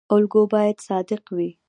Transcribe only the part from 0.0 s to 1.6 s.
الګو باید صادق وي